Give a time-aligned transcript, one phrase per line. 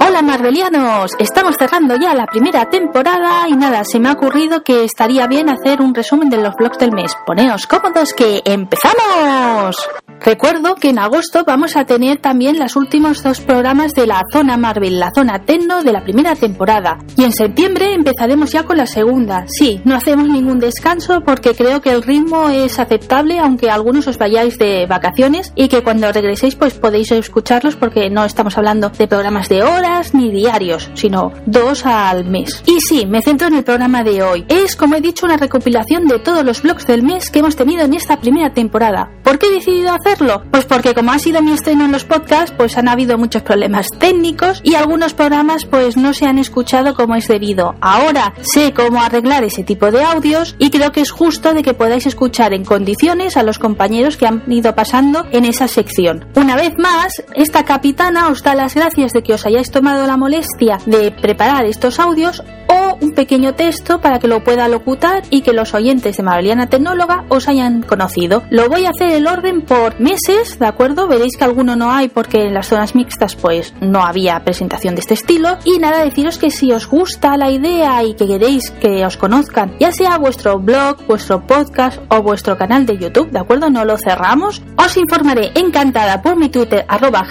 [0.00, 4.84] Hola Marvelianos, estamos cerrando ya la primera temporada y nada, se me ha ocurrido que
[4.84, 7.12] estaría bien hacer un resumen de los blogs del mes.
[7.26, 9.76] Poneos cómodos que empezamos.
[10.20, 14.56] Recuerdo que en agosto vamos a tener también los últimos dos programas de la zona
[14.56, 16.98] Marvel, la zona Tecno de la primera temporada.
[17.16, 19.46] Y en septiembre empezaremos ya con la segunda.
[19.48, 24.18] Sí, no hacemos ningún descanso porque creo que el ritmo es aceptable aunque algunos os
[24.18, 29.06] vayáis de vacaciones y que cuando regreséis pues podéis escucharlos porque no estamos hablando de
[29.06, 32.62] programas de horas ni diarios, sino dos al mes.
[32.66, 34.44] Y sí, me centro en el programa de hoy.
[34.48, 37.84] Es, como he dicho, una recopilación de todos los blogs del mes que hemos tenido
[37.84, 39.10] en esta primera temporada.
[39.22, 40.07] ¿Por qué he decidido hacer
[40.50, 43.86] pues porque como ha sido mi estreno en los podcasts, pues han habido muchos problemas
[43.98, 47.74] técnicos y algunos programas pues no se han escuchado como es debido.
[47.80, 51.74] Ahora sé cómo arreglar ese tipo de audios y creo que es justo de que
[51.74, 56.24] podáis escuchar en condiciones a los compañeros que han ido pasando en esa sección.
[56.34, 60.16] Una vez más, esta capitana os da las gracias de que os hayáis tomado la
[60.16, 65.42] molestia de preparar estos audios o un pequeño texto para que lo pueda locutar y
[65.42, 68.42] que los oyentes de Marliana Tecnóloga os hayan conocido.
[68.50, 71.08] Lo voy a hacer el orden por meses, ¿de acuerdo?
[71.08, 75.00] Veréis que alguno no hay porque en las zonas mixtas pues no había presentación de
[75.00, 75.58] este estilo.
[75.64, 79.76] Y nada, deciros que si os gusta la idea y que queréis que os conozcan,
[79.78, 83.70] ya sea vuestro blog, vuestro podcast o vuestro canal de YouTube, ¿de acuerdo?
[83.70, 84.62] No lo cerramos.
[84.76, 87.26] Os informaré encantada por mi Twitter arroba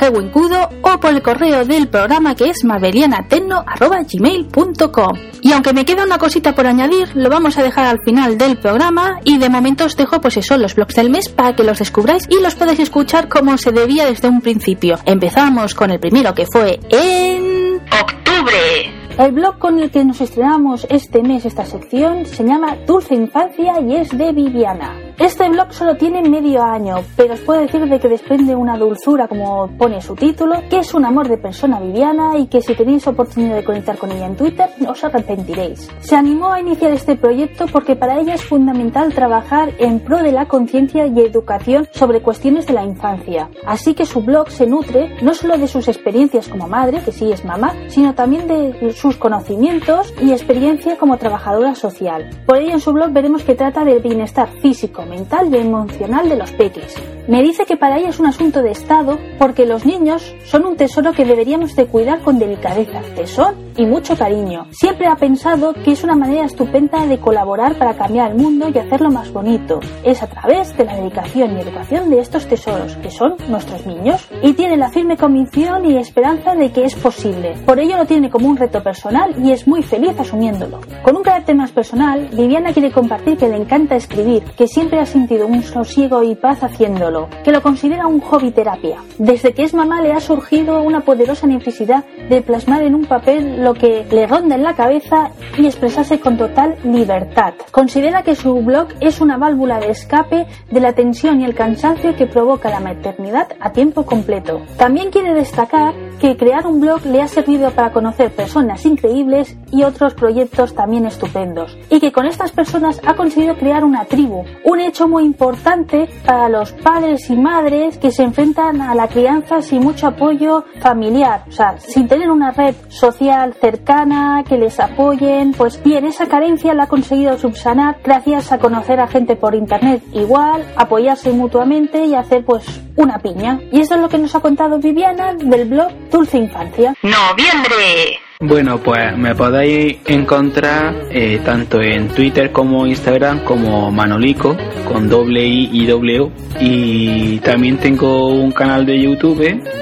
[0.82, 5.14] o por el correo del programa que es mabelianatecno arroba gmail.com.
[5.42, 8.58] Y aunque me queda una cosita por añadir, lo vamos a dejar al final del
[8.58, 11.80] programa y de momento os dejo pues eso, los blogs del mes para que los
[11.80, 14.98] descubráis y los podáis escuchar como se debía desde un principio.
[15.06, 18.98] Empezamos con el primero que fue en octubre.
[19.18, 23.80] El blog con el que nos estrenamos este mes esta sección se llama Dulce Infancia
[23.82, 25.07] y es de Viviana.
[25.20, 29.28] Este blog solo tiene medio año, pero os puedo decir de que desprende una dulzura,
[29.28, 33.08] como pone su título, que es un amor de persona Viviana y que si tenéis
[33.08, 35.90] oportunidad de conectar con ella en Twitter, os arrepentiréis.
[36.02, 40.32] Se animó a iniciar este proyecto porque para ella es fundamental trabajar en pro de
[40.32, 43.50] la conciencia y educación sobre cuestiones de la infancia.
[43.66, 47.32] Así que su blog se nutre no solo de sus experiencias como madre, que sí
[47.32, 52.30] es mamá, sino también de sus conocimientos y experiencia como trabajadora social.
[52.46, 56.38] Por ello en su blog veremos que trata del bienestar físico, mental y emocional de
[56.38, 56.96] los peques.
[57.28, 60.78] Me dice que para ella es un asunto de Estado porque los niños son un
[60.78, 64.66] tesoro que deberíamos de cuidar con delicadeza, tesón y mucho cariño.
[64.72, 68.78] Siempre ha pensado que es una manera estupenda de colaborar para cambiar el mundo y
[68.78, 69.82] hacerlo más bonito.
[70.06, 74.26] Es a través de la dedicación y educación de estos tesoros, que son nuestros niños,
[74.42, 77.56] y tiene la firme convicción y esperanza de que es posible.
[77.66, 80.80] Por ello lo tiene como un reto personal y es muy feliz asumiéndolo.
[81.04, 85.06] Con un carácter más personal, Viviana quiere compartir que le encanta escribir, que siempre ha
[85.06, 88.98] sentido un sosiego y paz haciéndolo que lo considera un hobby terapia.
[89.18, 93.64] Desde que es mamá le ha surgido una poderosa necesidad de plasmar en un papel
[93.64, 97.54] lo que le ronda en la cabeza y expresarse con total libertad.
[97.72, 102.16] Considera que su blog es una válvula de escape de la tensión y el cansancio
[102.16, 104.62] que provoca la maternidad a tiempo completo.
[104.78, 109.84] También quiere destacar que crear un blog le ha servido para conocer personas increíbles y
[109.84, 111.78] otros proyectos también estupendos.
[111.90, 116.50] Y que con estas personas ha conseguido crear una tribu, un hecho muy importante para
[116.50, 121.52] los padres y madres que se enfrentan a la crianza sin mucho apoyo familiar, o
[121.52, 126.84] sea, sin tener una red social cercana que les apoyen, pues bien, esa carencia la
[126.84, 132.46] ha conseguido subsanar gracias a conocer a gente por internet igual, apoyarse mutuamente y hacer
[132.46, 132.66] pues
[132.96, 133.60] una piña.
[133.72, 136.94] Y esto es lo que nos ha contado Viviana del blog Dulce Infancia.
[137.04, 138.27] Noviembre.
[138.40, 144.56] Bueno, pues me podéis encontrar eh, tanto en Twitter como Instagram como Manolico
[144.88, 146.32] con doble I y doble O.
[146.60, 149.42] Y también tengo un canal de YouTube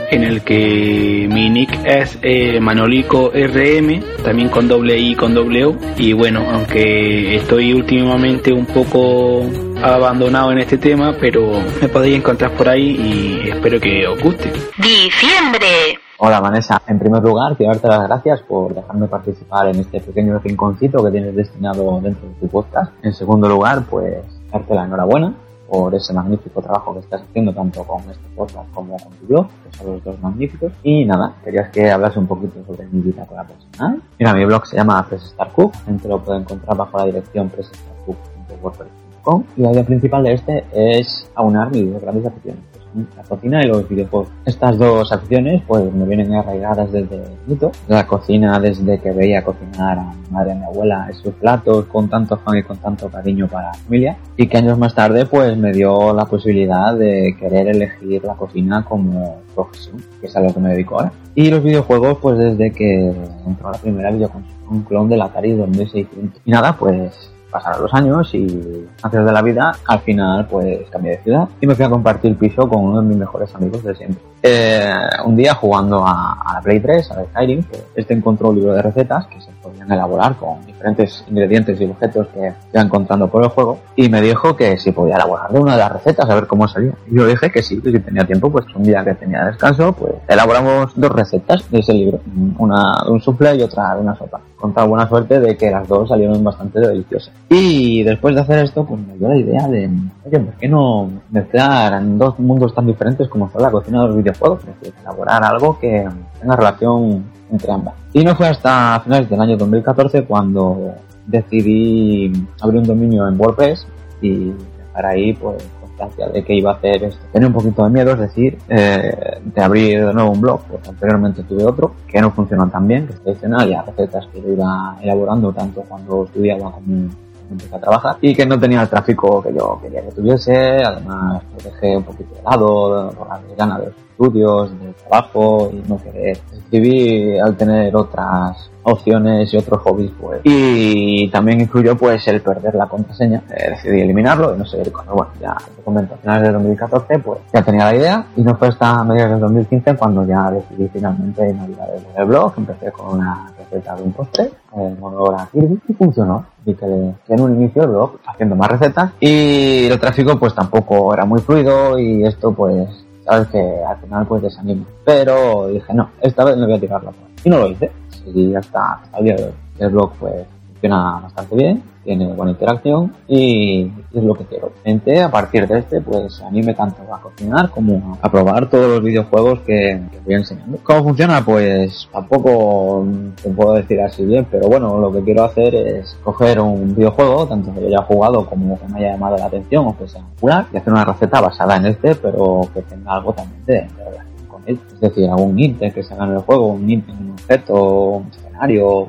[0.09, 5.33] en el que mi nick es eh, Manolico RM, también con doble I y con
[5.33, 5.77] doble O.
[5.97, 9.49] Y bueno, aunque estoy últimamente un poco
[9.83, 14.49] abandonado en este tema, pero me podéis encontrar por ahí y espero que os guste.
[14.78, 16.04] Diciembre.
[16.17, 20.40] Hola Vanessa, en primer lugar quiero darte las gracias por dejarme participar en este pequeño
[20.40, 22.94] rinconcito que tienes destinado dentro de tu podcast.
[23.03, 25.34] En segundo lugar, pues darte la enhorabuena
[25.67, 29.47] por ese magnífico trabajo que estás haciendo tanto con este podcast como con tu blog,
[29.47, 30.72] que son los dos magníficos.
[30.84, 34.02] Y nada, querías que hablase un poquito sobre mi vida con la personal.
[34.18, 37.50] Mira, mi blog se llama Press Star Cook, gente lo puede encontrar bajo la dirección
[37.50, 42.74] pressstarcook.wordpress.com y la idea principal de este es aunar mis grandes aficiones
[43.16, 44.30] la cocina y los videojuegos.
[44.46, 47.72] Estas dos aficiones pues me vienen arraigadas desde mito.
[47.88, 51.86] La cocina desde que veía cocinar a mi madre y a mi abuela esos platos
[51.86, 55.26] con tanto afán y con tanto cariño para la familia y que años más tarde
[55.26, 60.42] pues me dio la posibilidad de querer elegir la cocina como profesión, que es a
[60.42, 61.12] lo que me dedico ahora.
[61.34, 63.14] Y los videojuegos pues desde que
[63.46, 66.42] entró la primera videoconsola, un clon del Atari 2600.
[66.46, 71.11] Y nada, pues pasaron los años y antes de la vida, al final pues cambié
[71.11, 73.96] de ciudad y me fui a compartir piso con uno de mis mejores amigos de
[73.96, 74.22] siempre.
[74.47, 74.94] Eh,
[75.26, 77.64] un día jugando a, la Play 3, a Skyrim,
[77.96, 82.28] este encontró un libro de recetas que se podían elaborar con diferentes ingredientes y objetos
[82.28, 85.72] que iba encontrando por el juego y me dijo que si podía elaborar de una
[85.72, 86.94] de las recetas a ver cómo salía.
[87.09, 89.94] Y yo dije que sí, que si tenía tiempo, pues un día que tenía descanso,
[89.94, 92.20] pues elaboramos dos recetas de ese libro,
[92.59, 94.42] una de un soufflé y otra de una sopa.
[94.58, 97.34] Con tal buena suerte de que las dos salieron bastante deliciosas.
[97.50, 99.90] Y después de hacer esto, pues me dio la idea de,
[100.24, 104.08] oye, ¿por qué no mezclar en dos mundos tan diferentes como son la cocina de
[104.08, 104.34] los videojuegos?
[104.41, 106.08] Es decir, elaborar algo que
[106.40, 107.96] tenga relación entre ambas.
[108.14, 110.93] Y no fue hasta finales del año 2014 cuando
[111.28, 113.87] decidí abrir un dominio en WordPress
[114.22, 114.52] y
[114.93, 117.22] para ahí pues constancia de que iba a hacer esto.
[117.32, 120.90] Tenía un poquito de miedo, es decir, eh, de abrir de nuevo un blog, porque
[120.90, 124.49] anteriormente tuve otro que no funcionó tan bien, que es tradicional, ya recetas que yo
[124.49, 127.09] iba elaborando tanto cuando estudiaba como
[127.50, 131.72] empecé a y que no tenía el tráfico que yo quería que tuviese, además lo
[131.72, 136.02] dejé un poquito de lado por la ganas de los estudios, del trabajo y no
[136.02, 140.41] querer escribir al tener otras opciones y otros hobbies pues.
[140.43, 145.14] Y también incluyó pues el perder la contraseña eh, decidí eliminarlo y no sé cuando
[145.14, 148.55] bueno ya te comento a finales de 2014 pues ya tenía la idea y no
[148.55, 153.52] fue hasta mediados de 2015 cuando ya decidí finalmente navegar el blog empecé con una
[153.58, 156.46] receta de un postre en honor a Kirby y funcionó.
[156.66, 161.14] Y que, en un inicio el blog haciendo más recetas y el tráfico pues tampoco
[161.14, 164.85] era muy fluido y esto pues sabes que al final pues desanima.
[165.03, 167.91] Pero dije no esta vez no voy a tirarlo y no lo hice
[168.25, 172.51] seguí hasta, hasta el día de hoy el blog pues funciona bastante bien tiene buena
[172.51, 174.72] interacción y es lo que quiero.
[174.83, 179.03] Gente, a partir de este, pues anime tanto a cocinar como a probar todos los
[179.03, 180.77] videojuegos que, voy enseñando.
[180.83, 181.43] ¿Cómo funciona?
[181.43, 183.05] Pues tampoco
[183.41, 187.47] te puedo decir así bien, pero bueno, lo que quiero hacer es coger un videojuego,
[187.47, 190.22] tanto que yo haya jugado como que me haya llamado la atención o que sea
[190.22, 194.34] popular, y hacer una receta basada en este, pero que tenga algo también de, con
[194.66, 198.23] Es decir, algún ítem que se haga en el juego, un ítem, un objeto,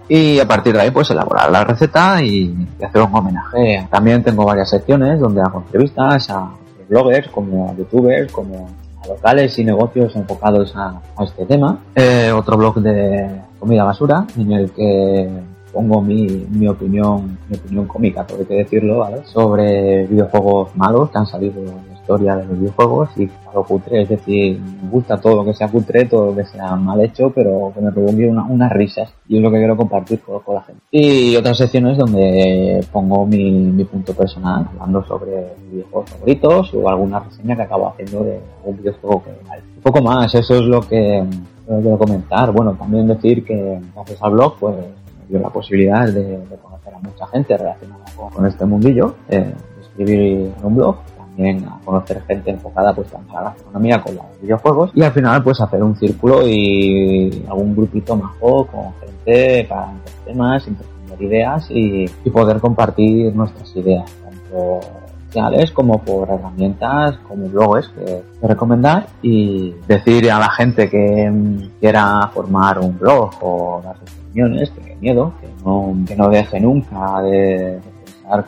[0.08, 3.86] y a partir de ahí pues elaborar la receta y, hacer un homenaje.
[3.90, 6.50] También tengo varias secciones donde hago entrevistas a
[6.88, 8.68] bloggers, como a youtubers, como
[9.02, 11.78] a locales y negocios enfocados a, este tema.
[11.94, 13.28] Eh, otro blog de
[13.58, 15.28] comida basura en el que
[15.72, 19.22] pongo mi, mi opinión, mi opinión cómica, por que decirlo, ¿vale?
[19.24, 21.60] sobre videojuegos malos que han salido
[22.06, 25.68] historia de los videojuegos y lo cutre, es decir, me gusta todo lo que sea
[25.68, 29.36] cutre, todo lo que sea mal hecho, pero que me provoque una, unas risas y
[29.36, 30.82] es lo que quiero compartir con, la gente.
[30.92, 37.18] Y otras secciones donde pongo mi, mi punto personal, hablando sobre videojuegos favoritos o alguna
[37.18, 41.24] reseña que acabo haciendo de algún videojuego que Un poco más, eso es lo que
[41.66, 42.52] quiero comentar.
[42.52, 46.98] Bueno, también decir que gracias al blog, pues me dio la posibilidad de, conocer a
[46.98, 50.96] mucha gente relacionada con, este mundillo, eh, de escribir en un blog
[51.38, 54.90] a conocer gente enfocada pues tanto a la gastronomía como a los videojuegos.
[54.94, 59.92] Y al final pues hacer un círculo y algún grupito majo con gente para
[60.24, 64.80] temas, intercambiar ideas y, poder compartir nuestras ideas, tanto
[65.26, 71.32] sociales como por herramientas como blogs que recomendar y decir a la gente que
[71.80, 76.60] quiera formar un blog o dar sus opiniones, que miedo, que no, que no deje
[76.60, 77.80] nunca de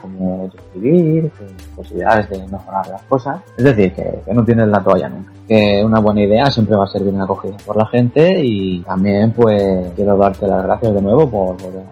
[0.01, 1.31] cómo escribir,
[1.75, 3.41] posibilidades de mejorar las cosas.
[3.57, 5.33] Es decir, que, no tienes la toalla nunca.
[5.47, 9.33] Que una buena idea siempre va a ser bien acogida por la gente y también
[9.33, 11.85] pues quiero darte las gracias de nuevo por poder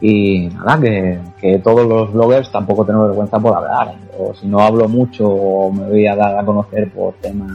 [0.00, 3.94] y nada, que, que todos los bloggers tampoco tengo vergüenza por hablar.
[4.18, 7.50] O si no hablo mucho o me voy a dar a conocer por temas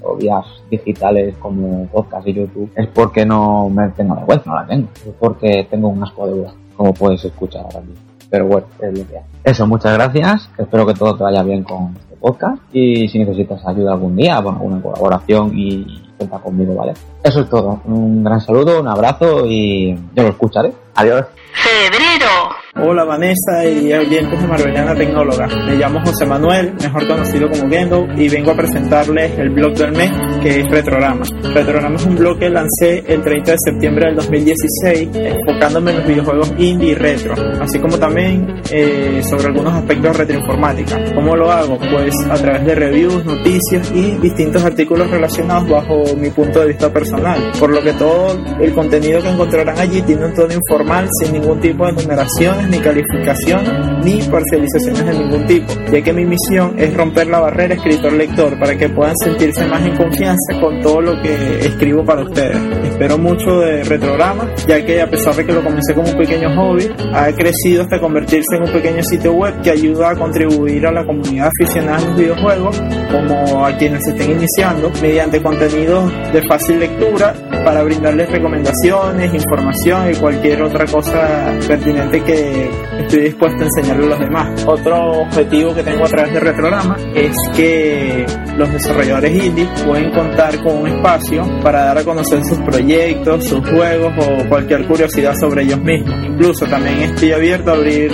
[0.00, 4.66] o vías digitales como podcast y YouTube, es porque no me tengo vergüenza, no la
[4.66, 4.88] tengo.
[4.94, 8.02] Es porque tengo un asco de duda como puedes escuchar ahora mismo.
[8.30, 9.24] Pero bueno, es lo que hay.
[9.42, 10.48] Eso, muchas gracias.
[10.56, 12.62] Espero que todo te vaya bien con este podcast.
[12.72, 16.92] Y si necesitas ayuda algún día, bueno, alguna colaboración y cuenta conmigo, ¿vale?
[17.22, 17.80] Eso es todo.
[17.84, 20.72] Un gran saludo, un abrazo y yo lo escucharé.
[20.94, 21.26] Adiós.
[21.54, 22.86] Febrero.
[22.88, 25.46] Hola Vanessa y oyentes de Marbellana Tecnóloga.
[25.46, 29.92] Me llamo José Manuel, mejor conocido como Gendo, y vengo a presentarles el blog del
[29.92, 31.24] mes que es Retrograma.
[31.54, 36.06] Retrograma es un blog que lancé el 30 de septiembre del 2016, enfocándome en los
[36.06, 41.14] videojuegos indie y retro, así como también eh, sobre algunos aspectos de retroinformática.
[41.14, 41.78] ¿Cómo lo hago?
[41.78, 46.92] Pues a través de reviews, noticias y distintos artículos relacionados bajo mi punto de vista
[46.92, 51.32] personal, por lo que todo el contenido que encontrarán allí tiene un tono informal sin
[51.32, 56.74] ningún tipo de numeraciones, ni calificaciones, ni parcializaciones de ningún tipo, ya que mi misión
[56.78, 60.27] es romper la barrera escritor-lector para que puedan sentirse más en confianza
[60.60, 62.56] con todo lo que escribo para ustedes.
[62.84, 66.54] Espero mucho de Retrograma, ya que a pesar de que lo comencé como un pequeño
[66.54, 70.92] hobby, ha crecido hasta convertirse en un pequeño sitio web que ayuda a contribuir a
[70.92, 76.42] la comunidad aficionada a los videojuegos, como a quienes se estén iniciando, mediante contenidos de
[76.46, 83.66] fácil lectura para brindarles recomendaciones, información y cualquier otra cosa pertinente que estoy dispuesto a
[83.66, 84.64] enseñarle a los demás.
[84.66, 90.62] Otro objetivo que tengo a través de Retrograma es que los desarrolladores indie pueden contar
[90.62, 95.62] con un espacio para dar a conocer sus proyectos, sus juegos o cualquier curiosidad sobre
[95.62, 96.14] ellos mismos.
[96.24, 98.10] Incluso también estoy abierto a abrir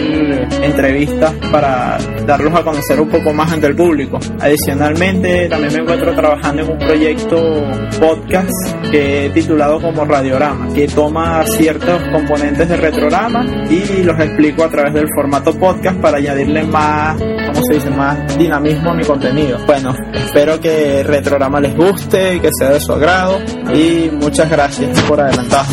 [0.63, 4.19] entrevistas para darlos a conocer un poco más ante el público.
[4.41, 7.37] Adicionalmente, también me encuentro trabajando en un proyecto
[7.99, 8.51] podcast
[8.91, 14.95] que titulado como Radiorama, que toma ciertos componentes de Retrograma y los explico a través
[14.95, 19.59] del formato podcast para añadirle más, ¿cómo se dice?, más dinamismo a mi contenido.
[19.67, 23.41] Bueno, espero que Retrograma les guste, que sea de su agrado
[23.75, 25.67] y muchas gracias por adelantado.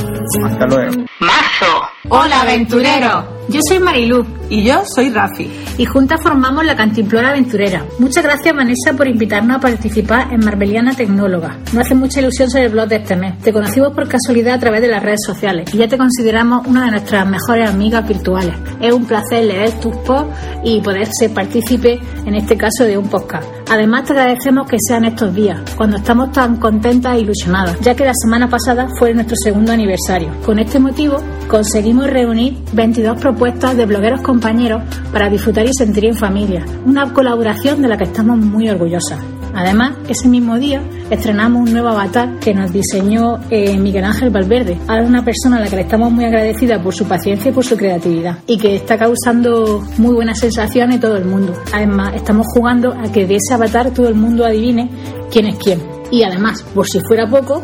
[0.45, 0.91] Hasta luego.
[1.19, 1.89] ¡Mazo!
[2.09, 3.40] Hola, aventurero.
[3.51, 4.25] Yo soy Marilu.
[4.49, 5.49] Y yo soy Rafi.
[5.77, 7.85] Y juntas formamos la Cantimplora Aventurera.
[7.99, 11.57] Muchas gracias, Vanessa, por invitarnos a participar en Marbeliana Tecnóloga.
[11.73, 13.37] No hace mucha ilusión ser el blog de este mes.
[13.39, 16.85] Te conocimos por casualidad a través de las redes sociales y ya te consideramos una
[16.85, 18.53] de nuestras mejores amigas virtuales.
[18.81, 23.07] Es un placer leer tus posts y poder ser partícipe, en este caso, de un
[23.07, 23.45] podcast.
[23.69, 28.03] Además, te agradecemos que sean estos días, cuando estamos tan contentas e ilusionadas, ya que
[28.03, 30.29] la semana pasada fue nuestro segundo aniversario.
[30.45, 36.15] Con este motivo, conseguimos reunir 22 propuestas de blogueros compañeros para disfrutar y sentir en
[36.15, 39.19] familia, una colaboración de la que estamos muy orgullosas.
[39.53, 44.77] Además, ese mismo día estrenamos un nuevo avatar que nos diseñó eh, Miguel Ángel Valverde,
[44.87, 47.65] a una persona a la que le estamos muy agradecida por su paciencia y por
[47.65, 51.53] su creatividad, y que está causando muy buenas sensaciones en todo el mundo.
[51.73, 54.89] Además, estamos jugando a que de ese avatar todo el mundo adivine
[55.29, 55.81] quién es quién.
[56.11, 57.61] Y además, por si fuera poco,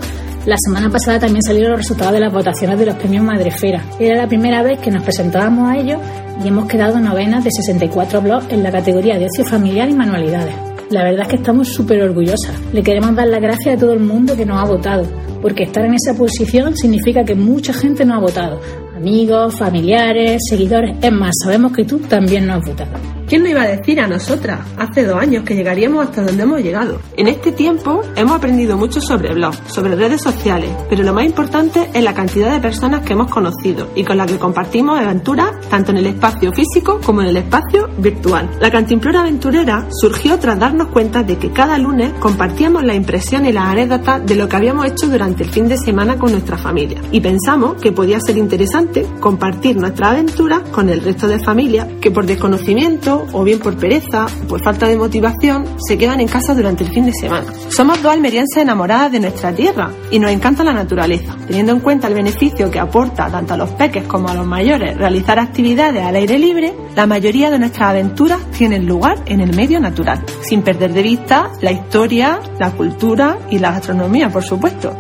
[0.48, 3.84] la semana pasada también salieron los resultados de las votaciones de los premios Madrefera.
[4.00, 6.00] Era la primera vez que nos presentábamos a ellos
[6.42, 10.56] y hemos quedado novenas de 64 blogs en la categoría de ocio familiar y manualidades.
[10.90, 12.56] La verdad es que estamos súper orgullosas.
[12.72, 15.06] Le queremos dar las gracias a todo el mundo que nos ha votado,
[15.42, 18.62] porque estar en esa posición significa que mucha gente nos ha votado.
[18.96, 20.96] Amigos, familiares, seguidores.
[21.02, 23.17] Es más, sabemos que tú también nos has votado.
[23.28, 26.62] ¿Quién lo iba a decir a nosotras hace dos años que llegaríamos hasta donde hemos
[26.62, 27.02] llegado?
[27.18, 31.90] En este tiempo hemos aprendido mucho sobre blogs, sobre redes sociales, pero lo más importante
[31.94, 35.92] es la cantidad de personas que hemos conocido y con las que compartimos aventuras tanto
[35.92, 38.50] en el espacio físico como en el espacio virtual.
[38.62, 43.52] La Cantimplora Aventurera surgió tras darnos cuenta de que cada lunes compartíamos la impresión y
[43.52, 47.02] las anécdotas de lo que habíamos hecho durante el fin de semana con nuestra familia
[47.12, 52.10] y pensamos que podía ser interesante compartir nuestra aventura con el resto de familia que
[52.10, 56.54] por desconocimiento o bien por pereza o por falta de motivación se quedan en casa
[56.54, 57.46] durante el fin de semana.
[57.70, 61.36] Somos dos almerienses enamoradas de nuestra tierra y nos encanta la naturaleza.
[61.48, 64.98] Teniendo en cuenta el beneficio que aporta tanto a los peques como a los mayores
[64.98, 69.80] realizar actividades al aire libre, la mayoría de nuestras aventuras tienen lugar en el medio
[69.80, 74.94] natural, sin perder de vista la historia, la cultura y la gastronomía, por supuesto.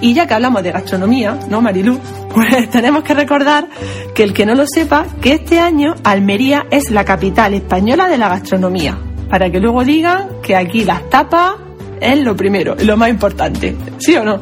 [0.00, 1.98] Y ya que hablamos de gastronomía, ¿no, Marilú?
[2.34, 3.68] Pues tenemos que recordar
[4.14, 8.18] que el que no lo sepa, que este año Almería es la capital española de
[8.18, 8.98] la gastronomía.
[9.30, 11.54] Para que luego digan que aquí las tapas
[12.00, 13.76] es lo primero, lo más importante.
[13.98, 14.40] ¿Sí o no?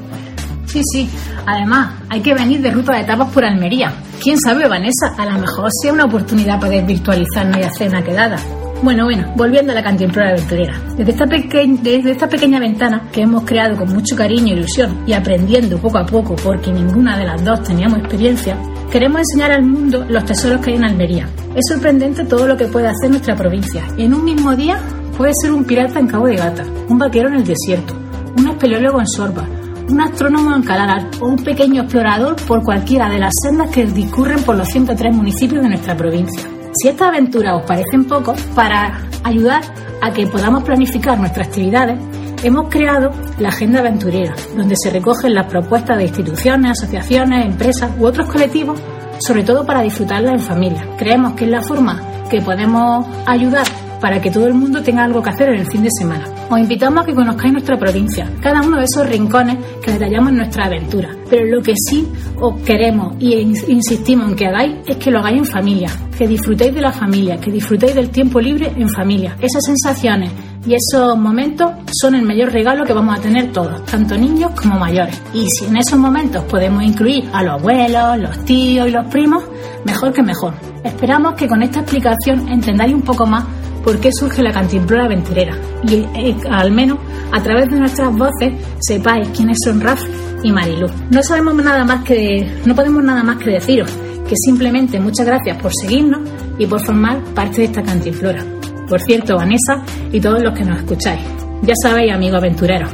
[0.67, 1.09] Sí, sí.
[1.45, 3.93] Además, hay que venir de ruta de tapas por Almería.
[4.23, 5.15] ¿Quién sabe, Vanessa?
[5.19, 8.37] A lo mejor sea una oportunidad para virtualizarnos y hacer una quedada.
[8.83, 10.75] Bueno, bueno, volviendo a la cantimplora aventurera.
[10.97, 15.13] Desde esta, desde esta pequeña ventana que hemos creado con mucho cariño e ilusión y
[15.13, 18.59] aprendiendo poco a poco porque ninguna de las dos teníamos experiencia,
[18.91, 21.29] queremos enseñar al mundo los tesoros que hay en Almería.
[21.55, 23.85] Es sorprendente todo lo que puede hacer nuestra provincia.
[23.99, 24.81] En un mismo día
[25.17, 27.95] puede ser un pirata en Cabo de Gata, un vaquero en el desierto,
[28.37, 29.47] un espeleólogo en Sorba,
[29.89, 34.43] un astrónomo en Calarar o un pequeño explorador por cualquiera de las sendas que discurren
[34.43, 36.49] por los 103 municipios de nuestra provincia.
[36.75, 39.63] Si estas aventuras os parecen poco, para ayudar
[40.01, 41.99] a que podamos planificar nuestras actividades,
[42.43, 48.07] hemos creado la Agenda Aventurera, donde se recogen las propuestas de instituciones, asociaciones, empresas u
[48.07, 48.81] otros colectivos,
[49.19, 50.87] sobre todo para disfrutarla en familia.
[50.97, 52.01] Creemos que es la forma
[52.31, 53.67] que podemos ayudar
[54.01, 56.25] para que todo el mundo tenga algo que hacer en el fin de semana.
[56.53, 60.37] Os invitamos a que conozcáis nuestra provincia, cada uno de esos rincones que detallamos en
[60.37, 61.09] nuestra aventura.
[61.31, 62.07] Pero lo que sí
[62.39, 63.33] os queremos y
[63.69, 67.39] insistimos en que hagáis es que lo hagáis en familia, que disfrutéis de la familia,
[67.39, 69.35] que disfrutéis del tiempo libre en familia.
[69.41, 70.31] Esas sensaciones
[70.67, 74.79] y esos momentos son el mayor regalo que vamos a tener todos, tanto niños como
[74.79, 75.23] mayores.
[75.33, 79.43] Y si en esos momentos podemos incluir a los abuelos, los tíos y los primos,
[79.87, 80.53] mejor que mejor.
[80.85, 83.45] Esperamos que con esta explicación entendáis un poco más
[83.83, 86.99] por qué surge la cantimplora aventurera y eh, al menos
[87.33, 90.07] a través de nuestras voces sepáis quiénes son Rafa
[90.43, 90.89] y Marilu.
[91.11, 93.91] No sabemos nada más que no podemos nada más que deciros
[94.29, 96.21] que simplemente muchas gracias por seguirnos
[96.59, 98.45] y por formar parte de esta cantimplora.
[98.89, 101.21] Por cierto, Vanessa y todos los que nos escucháis.
[101.63, 102.89] Ya sabéis, amigo aventurero.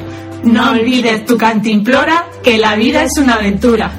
[0.44, 3.98] No olvides tu cantimplora, que la vida es una aventura.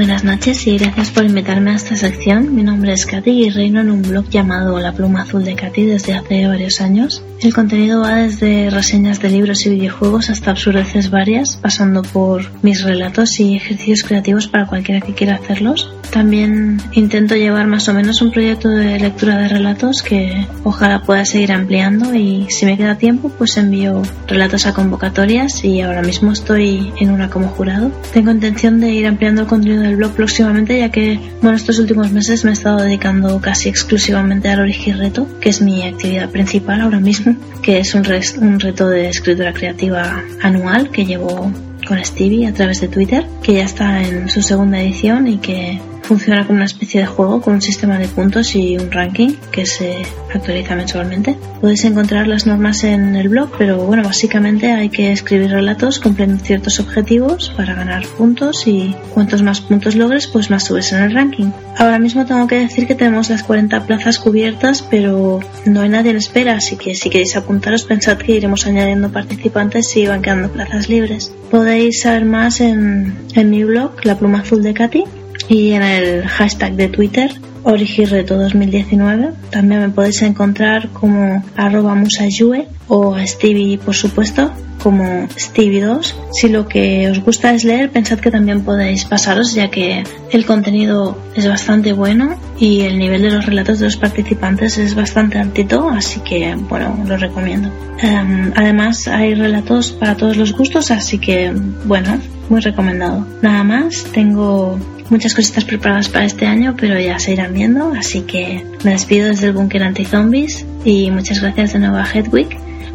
[0.00, 2.54] Buenas noches y gracias por invitarme a esta sección.
[2.54, 5.84] Mi nombre es Katy y reino en un blog llamado La Pluma Azul de Katy
[5.84, 7.22] desde hace varios años.
[7.42, 12.82] El contenido va desde reseñas de libros y videojuegos hasta absurdeces varias, pasando por mis
[12.82, 15.92] relatos y ejercicios creativos para cualquiera que quiera hacerlos.
[16.10, 21.24] También intento llevar más o menos un proyecto de lectura de relatos que ojalá pueda
[21.24, 26.32] seguir ampliando y si me queda tiempo pues envío relatos a convocatorias y ahora mismo
[26.32, 27.92] estoy en una como jurado.
[28.12, 32.10] Tengo intención de ir ampliando el contenido del blog próximamente ya que bueno estos últimos
[32.12, 36.80] meses me he estado dedicando casi exclusivamente al Origi Reto que es mi actividad principal
[36.80, 38.04] ahora mismo que es un,
[38.40, 41.52] un reto de escritura creativa anual que llevo
[41.86, 45.80] con Stevie a través de Twitter, que ya está en su segunda edición y que
[46.10, 49.64] funciona como una especie de juego con un sistema de puntos y un ranking que
[49.64, 50.02] se
[50.34, 51.36] actualiza mensualmente.
[51.60, 56.42] Podéis encontrar las normas en el blog, pero bueno, básicamente hay que escribir relatos cumpliendo
[56.42, 61.14] ciertos objetivos para ganar puntos y cuantos más puntos logres, pues más subes en el
[61.14, 61.52] ranking.
[61.78, 66.10] Ahora mismo tengo que decir que tenemos las 40 plazas cubiertas, pero no hay nadie
[66.10, 70.50] en espera, así que si queréis apuntaros pensad que iremos añadiendo participantes si van quedando
[70.50, 71.32] plazas libres.
[71.52, 75.04] Podéis saber más en, en mi blog, La Pluma Azul de Katy,
[75.48, 77.30] y en el hashtag de Twitter
[77.62, 84.50] Origirreto 2019 también me podéis encontrar como arroba musayue o a Stevie por supuesto
[84.82, 89.70] como Stevie2 si lo que os gusta es leer pensad que también podéis pasaros ya
[89.70, 94.78] que el contenido es bastante bueno y el nivel de los relatos de los participantes
[94.78, 97.70] es bastante altito así que bueno lo recomiendo.
[98.02, 101.52] Em, además hay relatos para todos los gustos así que
[101.84, 103.26] bueno muy recomendado.
[103.42, 104.78] Nada más tengo
[105.10, 107.49] muchas cositas preparadas para este año, pero ya se irán
[107.98, 112.48] así que me despido desde el búnker anti-zombies y muchas gracias de nuevo a Hedwig.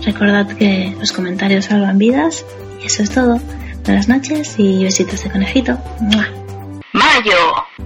[0.04, 2.46] Recordad que los comentarios salvan vidas
[2.82, 3.40] y eso es todo.
[3.84, 5.78] Buenas noches y besitos de conejito.
[6.94, 7.38] Mayo.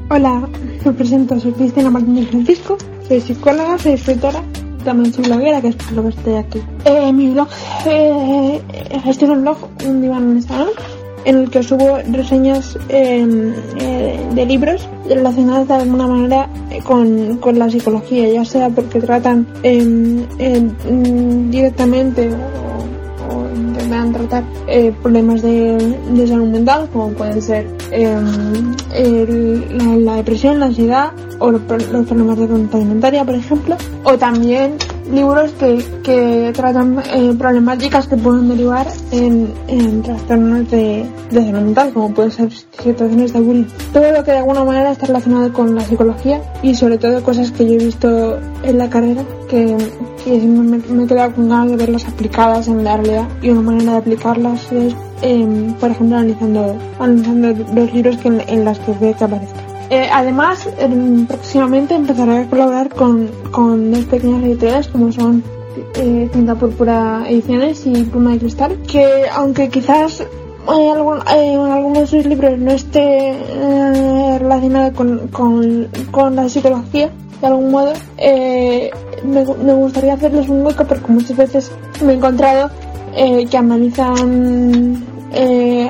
[0.10, 0.48] Hola,
[0.86, 2.78] me presento, soy Cristina Martínez Francisco,
[3.08, 4.42] soy psicóloga, soy escritora,
[4.86, 6.62] también soy bloguera, que es por lo que estoy aquí.
[6.86, 7.48] Eh, mi blog,
[7.88, 8.62] eh,
[9.04, 10.70] gestiono un blog, un diván en Instagram,
[11.26, 17.38] en el que subo reseñas em, eh, de libros relacionadas de alguna manera eh, con,
[17.38, 22.30] con, la psicología, ya sea porque tratan em, em, directamente
[23.30, 25.78] o, intentan tratar eh, problemas de,
[26.14, 32.06] de, salud mental, como pueden ser el, la, la, depresión, la ansiedad o los, los
[32.06, 34.74] problemas de conducta alimentaria, por ejemplo, o también
[35.12, 41.92] libros que, que tratan eh, problemáticas que pueden derivar en, en trastornos de, de mental,
[41.94, 43.66] como pueden ser situaciones de bullying.
[43.94, 47.52] Todo lo que de alguna manera está relacionado con la psicología y sobre todo cosas
[47.52, 49.78] que yo he visto en la carrera que,
[50.24, 53.62] que me, me he quedado con ganas de verlas aplicadas en la realidad y una
[53.62, 58.80] manera de aplicarlas es, eh, por ejemplo, analizando, analizando los libros que en, en las
[58.80, 59.69] que ve que aparezcan.
[59.90, 65.44] Eh, además, eh, próximamente empezaré a colaborar con, con dos pequeñas editoriales como son
[65.96, 72.08] eh, Púrpura Ediciones y Pluma de Cristal, que aunque quizás eh, algún, eh, alguno de
[72.08, 73.36] sus libros no esté
[74.40, 77.10] relacionado con, con, con, la psicología,
[77.42, 81.72] de algún modo, me, me, gustaría hacerles un hueco porque muchas veces
[82.04, 82.70] me he encontrado
[83.16, 85.04] que analizan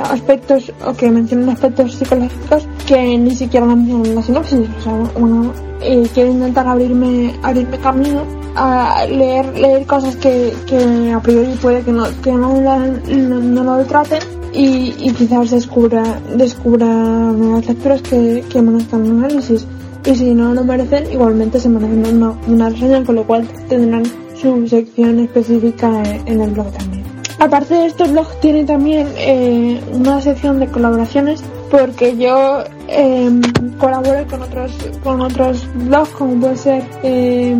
[0.03, 4.67] aspectos o que mencionan aspectos psicológicos que ni siquiera mencionan en la sinopsis.
[4.80, 8.23] O sea, bueno, eh, quiero intentar abrirme, abrirme camino
[8.56, 14.21] a leer, leer cosas que, que a priori puede que no, que no, lo traten
[14.54, 19.67] y, y, quizás descubra, descubra nuevas lecturas que, que merezcan un análisis.
[20.06, 24.04] Y si no lo merecen, igualmente se merecen una, una reseña, con lo cual tendrán
[24.36, 27.04] su sección específica en el blog también.
[27.38, 33.41] Aparte de esto, el blog tiene también eh, una sección de colaboraciones porque yo eh,
[33.78, 34.71] con otros
[35.04, 37.56] con otros blogs como puede ser eh,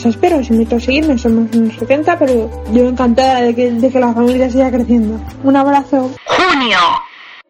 [0.07, 4.01] espero, os invito a seguirme, somos unos 70, pero yo encantada de que, de que
[4.01, 5.19] la familia siga creciendo.
[5.43, 6.11] Un abrazo.
[6.27, 6.79] Junio.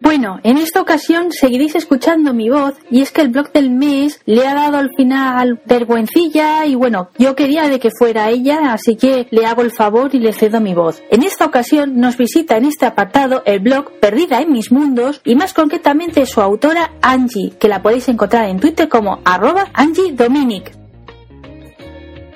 [0.02, 4.20] Bueno, en esta ocasión seguiréis escuchando mi voz y es que el blog del mes
[4.26, 8.96] le ha dado al final vergüencilla y bueno, yo quería de que fuera ella, así
[8.96, 11.00] que le hago el favor y le cedo mi voz.
[11.10, 15.36] En esta ocasión nos visita en este apartado el blog Perdida en mis mundos y
[15.36, 20.82] más concretamente su autora Angie, que la podéis encontrar en Twitter como arroba Angie Dominic.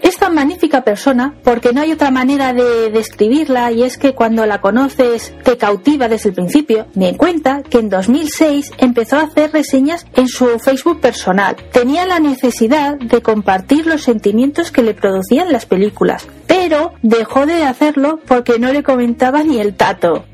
[0.03, 4.61] Esta magnífica persona porque no hay otra manera de describirla y es que cuando la
[4.61, 6.87] conoces te cautiva desde el principio.
[6.95, 11.57] Me cuenta que en 2006 empezó a hacer reseñas en su Facebook personal.
[11.73, 17.65] Tenía la necesidad de compartir los sentimientos que le producían las películas, pero dejó de
[17.65, 20.25] hacerlo porque no le comentaba ni el tato.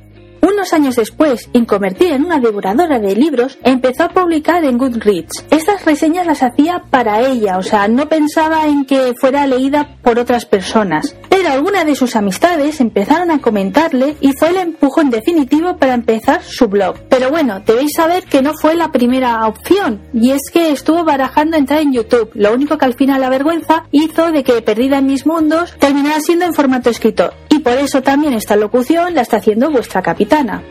[0.43, 5.47] Unos años después, y convertida en una devoradora de libros, empezó a publicar en Goodreads.
[5.51, 10.19] Estas reseñas las hacía para ella, o sea, no pensaba en que fuera leída por
[10.19, 11.15] otras personas.
[11.29, 16.43] Pero algunas de sus amistades empezaron a comentarle y fue el empujón definitivo para empezar
[16.43, 16.97] su blog.
[17.09, 21.57] Pero bueno, debéis saber que no fue la primera opción, y es que estuvo barajando
[21.57, 22.31] entrar en YouTube.
[22.35, 26.21] Lo único que al final la vergüenza hizo de que Perdida en mis mundos terminara
[26.21, 27.33] siendo en formato escrito.
[27.51, 30.03] Y por eso también esta locución la está haciendo vuestra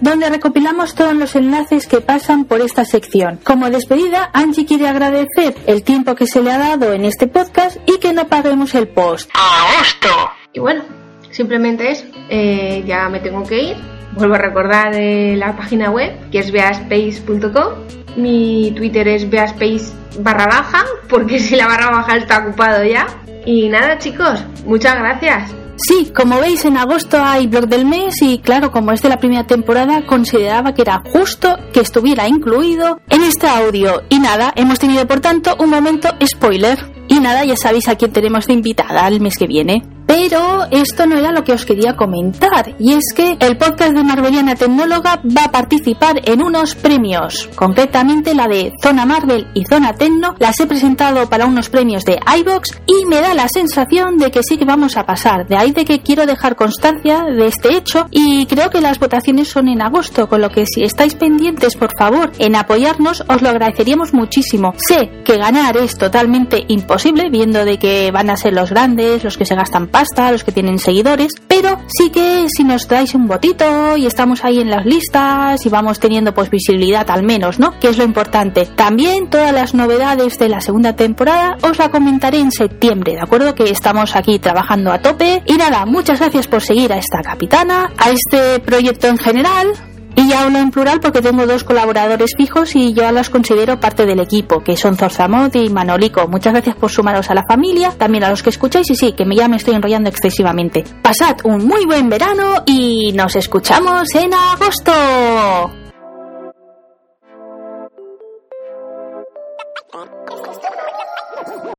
[0.00, 3.38] donde recopilamos todos los enlaces que pasan por esta sección.
[3.44, 7.53] Como despedida, Angie quiere agradecer el tiempo que se le ha dado en este podcast
[7.86, 9.30] y que no paguemos el post.
[9.34, 10.08] ¡Agosto!
[10.52, 10.82] Y bueno,
[11.30, 13.76] simplemente es, eh, ya me tengo que ir.
[14.12, 17.74] Vuelvo a recordar de la página web, que es beaspace.com.
[18.16, 23.06] Mi Twitter es beaspace barra baja, porque si la barra baja está ocupado ya.
[23.44, 25.54] Y nada, chicos, muchas gracias.
[25.76, 29.18] Sí, como veis en agosto hay blog del mes y claro, como es de la
[29.18, 34.02] primera temporada, consideraba que era justo que estuviera incluido en este audio.
[34.08, 36.93] Y nada, hemos tenido por tanto un momento spoiler.
[37.08, 39.82] Y nada, ya sabéis a quién tenemos de invitada el mes que viene.
[40.16, 44.04] Pero esto no era lo que os quería comentar, y es que el podcast de
[44.04, 49.92] Marveliana Tecnóloga va a participar en unos premios, concretamente la de Zona Marvel y Zona
[49.92, 54.30] Tecno, las he presentado para unos premios de iBox y me da la sensación de
[54.30, 57.74] que sí que vamos a pasar, de ahí de que quiero dejar constancia de este
[57.74, 61.74] hecho y creo que las votaciones son en agosto, con lo que si estáis pendientes
[61.74, 64.74] por favor en apoyarnos os lo agradeceríamos muchísimo.
[64.76, 69.36] Sé que ganar es totalmente imposible, viendo de que van a ser los grandes, los
[69.36, 73.26] que se gastan pasta, los que tienen seguidores, pero sí que si nos traéis un
[73.26, 77.78] votito y estamos ahí en las listas y vamos teniendo pues visibilidad al menos, ¿no?
[77.78, 78.66] Que es lo importante.
[78.66, 83.54] También todas las novedades de la segunda temporada os la comentaré en septiembre, ¿de acuerdo?
[83.54, 85.42] Que estamos aquí trabajando a tope.
[85.46, 89.72] Y nada, muchas gracias por seguir a esta capitana, a este proyecto en general,
[90.16, 94.06] y ya hablo en plural porque tengo dos colaboradores fijos y yo los considero parte
[94.06, 96.26] del equipo, que son Zorzamot y Manolico.
[96.28, 99.24] Muchas gracias por sumaros a la familia, también a los que escucháis y sí, que
[99.34, 100.84] ya me estoy enrollando excesivamente.
[101.02, 105.83] Pasad un muy buen verano y nos escuchamos en agosto.